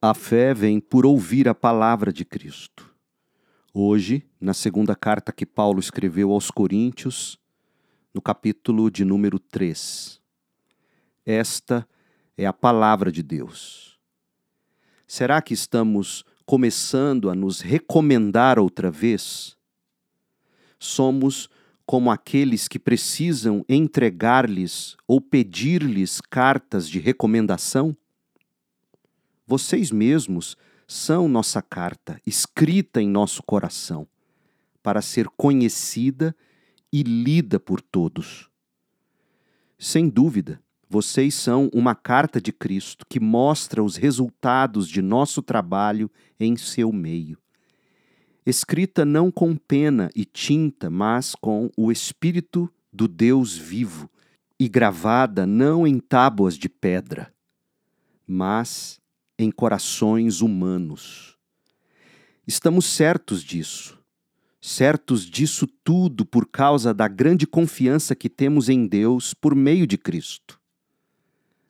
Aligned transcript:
A 0.00 0.12
fé 0.12 0.52
vem 0.52 0.78
por 0.78 1.06
ouvir 1.06 1.48
a 1.48 1.54
palavra 1.54 2.12
de 2.12 2.22
Cristo. 2.22 2.94
Hoje, 3.72 4.22
na 4.38 4.52
segunda 4.52 4.94
carta 4.94 5.32
que 5.32 5.46
Paulo 5.46 5.80
escreveu 5.80 6.32
aos 6.32 6.50
Coríntios, 6.50 7.38
no 8.12 8.20
capítulo 8.20 8.90
de 8.90 9.06
número 9.06 9.38
3. 9.38 10.20
Esta 11.24 11.88
é 12.36 12.44
a 12.44 12.52
palavra 12.52 13.10
de 13.10 13.22
Deus. 13.22 13.98
Será 15.06 15.40
que 15.40 15.54
estamos 15.54 16.26
começando 16.44 17.30
a 17.30 17.34
nos 17.34 17.62
recomendar 17.62 18.58
outra 18.58 18.90
vez? 18.90 19.56
Somos 20.78 21.48
como 21.86 22.10
aqueles 22.10 22.68
que 22.68 22.78
precisam 22.78 23.64
entregar-lhes 23.66 24.94
ou 25.08 25.22
pedir-lhes 25.22 26.20
cartas 26.20 26.86
de 26.86 26.98
recomendação? 26.98 27.96
Vocês 29.46 29.92
mesmos 29.92 30.56
são 30.88 31.28
nossa 31.28 31.62
carta, 31.62 32.20
escrita 32.26 33.00
em 33.00 33.08
nosso 33.08 33.42
coração, 33.42 34.06
para 34.82 35.00
ser 35.00 35.28
conhecida 35.28 36.34
e 36.92 37.02
lida 37.02 37.60
por 37.60 37.80
todos. 37.80 38.50
Sem 39.78 40.08
dúvida, 40.08 40.60
vocês 40.88 41.34
são 41.34 41.70
uma 41.72 41.94
carta 41.94 42.40
de 42.40 42.52
Cristo 42.52 43.04
que 43.08 43.20
mostra 43.20 43.82
os 43.82 43.96
resultados 43.96 44.88
de 44.88 45.02
nosso 45.02 45.42
trabalho 45.42 46.10
em 46.40 46.56
seu 46.56 46.92
meio. 46.92 47.38
Escrita 48.44 49.04
não 49.04 49.30
com 49.30 49.56
pena 49.56 50.10
e 50.14 50.24
tinta, 50.24 50.88
mas 50.88 51.34
com 51.34 51.70
o 51.76 51.92
Espírito 51.92 52.72
do 52.92 53.06
Deus 53.06 53.56
vivo, 53.56 54.10
e 54.58 54.68
gravada 54.68 55.46
não 55.46 55.86
em 55.86 55.98
tábuas 55.98 56.56
de 56.56 56.68
pedra, 56.68 57.32
mas 58.26 58.98
em 59.38 59.50
corações 59.50 60.40
humanos. 60.40 61.36
Estamos 62.46 62.86
certos 62.86 63.42
disso, 63.42 63.98
certos 64.60 65.24
disso 65.24 65.66
tudo 65.84 66.24
por 66.24 66.46
causa 66.46 66.94
da 66.94 67.08
grande 67.08 67.46
confiança 67.46 68.14
que 68.14 68.28
temos 68.28 68.68
em 68.68 68.86
Deus 68.86 69.34
por 69.34 69.54
meio 69.54 69.86
de 69.86 69.98
Cristo. 69.98 70.60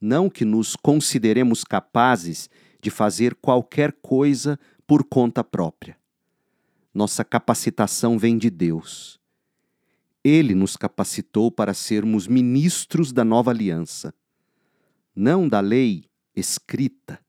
Não 0.00 0.30
que 0.30 0.44
nos 0.44 0.76
consideremos 0.76 1.64
capazes 1.64 2.48
de 2.80 2.90
fazer 2.90 3.34
qualquer 3.34 3.92
coisa 4.00 4.58
por 4.86 5.04
conta 5.04 5.42
própria. 5.42 5.98
Nossa 6.94 7.24
capacitação 7.24 8.18
vem 8.18 8.38
de 8.38 8.50
Deus. 8.50 9.18
Ele 10.22 10.54
nos 10.54 10.76
capacitou 10.76 11.50
para 11.50 11.74
sermos 11.74 12.26
ministros 12.26 13.12
da 13.12 13.24
nova 13.24 13.50
aliança, 13.50 14.14
não 15.14 15.48
da 15.48 15.60
lei 15.60 16.04
escrita, 16.34 17.20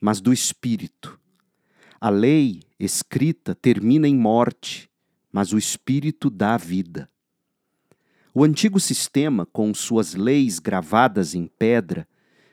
mas 0.00 0.20
do 0.20 0.32
Espírito. 0.32 1.18
A 2.00 2.10
lei 2.10 2.62
escrita 2.78 3.54
termina 3.54 4.06
em 4.06 4.16
morte, 4.16 4.88
mas 5.32 5.52
o 5.52 5.58
Espírito 5.58 6.30
dá 6.30 6.56
vida. 6.56 7.08
O 8.32 8.44
antigo 8.44 8.78
sistema, 8.78 9.46
com 9.46 9.74
suas 9.74 10.14
leis 10.14 10.58
gravadas 10.58 11.34
em 11.34 11.46
pedra, 11.46 12.06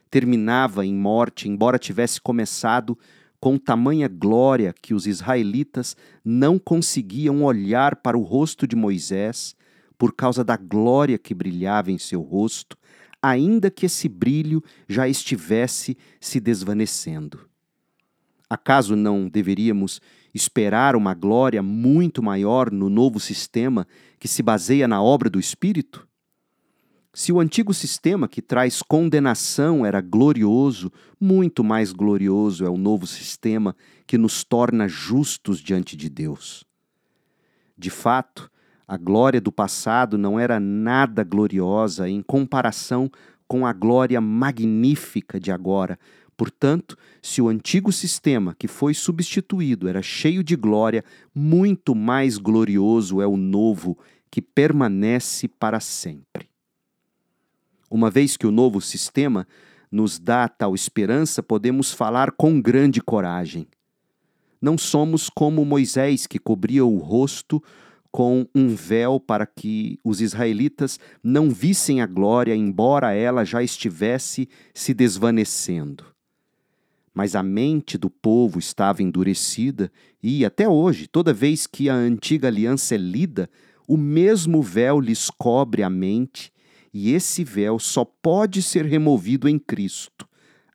terminava 0.10 0.86
em 0.86 0.96
morte, 0.96 1.48
embora 1.48 1.78
tivesse 1.78 2.20
começado 2.20 2.98
com 3.40 3.58
tamanha 3.58 4.08
glória 4.08 4.74
que 4.82 4.94
os 4.94 5.06
israelitas 5.06 5.96
não 6.24 6.58
conseguiam 6.58 7.44
olhar 7.44 7.98
para 7.98 8.18
o 8.18 8.24
rosto 8.24 8.66
de 8.66 8.76
Moisés 8.76 9.56
por 9.98 10.14
causa 10.16 10.44
da 10.44 10.58
glória 10.58 11.18
que 11.18 11.34
brilhava 11.34 11.92
em 11.92 11.98
seu 11.98 12.22
rosto, 12.22 12.78
ainda 13.28 13.72
que 13.72 13.86
esse 13.86 14.08
brilho 14.08 14.64
já 14.88 15.08
estivesse 15.08 15.98
se 16.20 16.40
desvanecendo. 16.40 17.50
Acaso 18.50 18.96
não 18.96 19.28
deveríamos 19.28 20.00
esperar 20.34 20.96
uma 20.96 21.14
glória 21.14 21.64
muito 21.64 22.22
maior 22.22 22.72
no 22.72 22.90
novo 22.90 23.20
sistema 23.20 23.88
que 24.20 24.28
se 24.28 24.44
baseia 24.44 24.88
na 24.88 25.02
obra 25.02 25.30
do 25.30 25.40
Espírito? 25.40 26.08
Se 27.14 27.32
o 27.32 27.40
antigo 27.40 27.74
sistema 27.74 28.28
que 28.28 28.42
traz 28.42 28.82
condenação 28.82 29.86
era 29.86 30.02
glorioso, 30.02 30.92
muito 31.20 31.64
mais 31.64 31.94
glorioso 31.94 32.66
é 32.66 32.70
o 32.70 32.78
novo 32.78 33.08
sistema 33.08 33.76
que 34.06 34.18
nos 34.18 34.44
torna 34.44 34.88
justos 34.88 35.60
diante 35.60 35.96
de 35.96 36.10
Deus. 36.10 36.66
De 37.78 37.90
fato, 37.90 38.52
a 38.88 38.98
glória 38.98 39.42
do 39.42 39.52
passado 39.52 40.18
não 40.18 40.40
era 40.40 40.60
nada 40.60 41.24
gloriosa 41.24 42.08
em 42.08 42.22
comparação 42.22 43.10
com 43.48 43.66
a 43.66 43.74
glória 43.74 44.20
magnífica 44.22 45.40
de 45.40 45.52
agora. 45.52 45.98
Portanto, 46.38 46.98
se 47.22 47.42
o 47.42 47.48
antigo 47.48 47.92
sistema 47.92 48.56
que 48.58 48.68
foi 48.68 48.94
substituído 48.94 49.88
era 49.88 50.02
cheio 50.02 50.44
de 50.44 50.56
glória, 50.56 51.04
muito 51.34 51.96
mais 51.96 52.38
glorioso 52.38 53.22
é 53.22 53.28
o 53.28 53.38
novo 53.38 53.98
que 54.30 54.42
permanece 54.42 55.48
para 55.48 55.80
sempre. 55.80 56.50
Uma 57.90 58.12
vez 58.12 58.36
que 58.36 58.46
o 58.46 58.52
novo 58.52 58.82
sistema 58.82 59.48
nos 59.92 60.20
dá 60.20 60.50
tal 60.50 60.76
esperança, 60.76 61.42
podemos 61.42 61.94
falar 61.94 62.32
com 62.32 62.60
grande 62.60 63.00
coragem. 63.00 63.68
Não 64.62 64.78
somos 64.78 65.30
como 65.30 65.64
Moisés, 65.64 66.28
que 66.28 66.40
cobria 66.40 66.86
o 66.86 66.98
rosto 66.98 67.64
com 68.16 68.48
um 68.56 68.74
véu 68.74 69.20
para 69.20 69.46
que 69.46 70.00
os 70.02 70.22
israelitas 70.22 70.98
não 71.22 71.50
vissem 71.50 72.00
a 72.00 72.06
glória, 72.06 72.56
embora 72.56 73.14
ela 73.14 73.44
já 73.44 73.62
estivesse 73.62 74.48
se 74.74 74.94
desvanecendo. 74.94 76.06
Mas 77.14 77.36
a 77.36 77.44
mente 77.44 77.98
do 77.98 78.10
povo 78.10 78.58
estava 78.58 79.04
endurecida 79.04 79.92
e, 80.24 80.46
até 80.46 80.66
hoje, 80.66 81.08
toda 81.08 81.34
vez 81.34 81.68
que 81.68 81.90
a 81.90 81.94
antiga 81.94 82.48
aliança 82.48 82.96
é 82.96 82.98
lida, 82.98 83.50
o 83.86 83.98
mesmo 83.98 84.62
véu 84.62 85.02
lhes 85.02 85.30
cobre 85.30 85.84
a 85.84 85.90
mente, 85.90 86.54
e 86.94 87.12
esse 87.12 87.44
véu 87.44 87.78
só 87.78 88.06
pode 88.06 88.62
ser 88.62 88.86
removido 88.86 89.50
em 89.50 89.60
Cristo. 89.60 90.26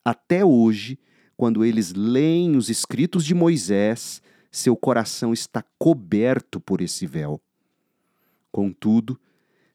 Até 0.04 0.44
hoje, 0.44 0.98
quando 1.38 1.64
eles 1.64 1.94
leem 1.94 2.54
os 2.54 2.68
escritos 2.68 3.24
de 3.24 3.34
Moisés, 3.34 4.20
seu 4.50 4.76
coração 4.76 5.32
está 5.32 5.64
coberto 5.78 6.60
por 6.60 6.80
esse 6.80 7.06
véu. 7.06 7.40
Contudo, 8.50 9.18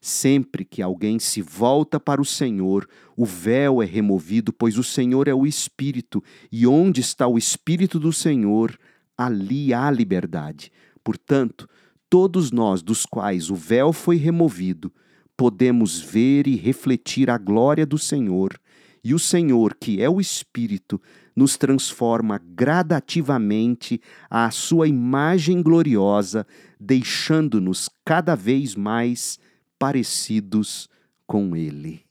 sempre 0.00 0.64
que 0.64 0.82
alguém 0.82 1.18
se 1.18 1.40
volta 1.40 1.98
para 1.98 2.20
o 2.20 2.24
Senhor, 2.24 2.88
o 3.16 3.24
véu 3.24 3.82
é 3.82 3.86
removido, 3.86 4.52
pois 4.52 4.78
o 4.78 4.84
Senhor 4.84 5.28
é 5.28 5.34
o 5.34 5.46
Espírito, 5.46 6.22
e 6.52 6.66
onde 6.66 7.00
está 7.00 7.26
o 7.26 7.38
Espírito 7.38 7.98
do 7.98 8.12
Senhor, 8.12 8.78
ali 9.16 9.72
há 9.72 9.90
liberdade. 9.90 10.70
Portanto, 11.02 11.68
todos 12.10 12.52
nós, 12.52 12.82
dos 12.82 13.06
quais 13.06 13.50
o 13.50 13.54
véu 13.54 13.92
foi 13.92 14.16
removido, 14.16 14.92
podemos 15.36 16.00
ver 16.00 16.46
e 16.46 16.56
refletir 16.56 17.30
a 17.30 17.38
glória 17.38 17.86
do 17.86 17.98
Senhor, 17.98 18.58
e 19.06 19.14
o 19.14 19.20
Senhor, 19.20 19.76
que 19.76 20.02
é 20.02 20.10
o 20.10 20.20
Espírito, 20.20 21.00
nos 21.36 21.56
transforma 21.56 22.38
gradativamente 22.44 24.00
à 24.28 24.50
sua 24.50 24.88
imagem 24.88 25.62
gloriosa, 25.62 26.44
deixando-nos 26.80 27.88
cada 28.04 28.34
vez 28.34 28.74
mais 28.74 29.38
parecidos 29.78 30.88
com 31.24 31.54
Ele. 31.54 32.04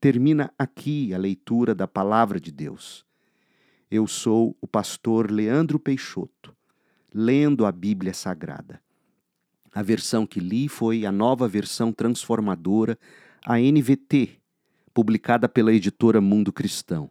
Termina 0.00 0.50
aqui 0.58 1.12
a 1.12 1.18
leitura 1.18 1.74
da 1.74 1.86
palavra 1.86 2.40
de 2.40 2.50
Deus. 2.50 3.04
Eu 3.90 4.06
sou 4.06 4.56
o 4.62 4.66
pastor 4.66 5.30
Leandro 5.30 5.78
Peixoto, 5.78 6.56
lendo 7.12 7.66
a 7.66 7.70
Bíblia 7.70 8.14
Sagrada. 8.14 8.80
A 9.70 9.82
versão 9.82 10.26
que 10.26 10.40
li 10.40 10.66
foi 10.66 11.04
a 11.04 11.12
nova 11.12 11.46
versão 11.46 11.92
transformadora, 11.92 12.98
a 13.44 13.58
NVT, 13.58 14.40
publicada 14.94 15.46
pela 15.48 15.74
editora 15.74 16.20
Mundo 16.20 16.52
Cristão. 16.52 17.10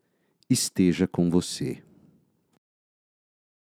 esteja 0.50 1.08
com 1.08 1.30
você. 1.30 1.82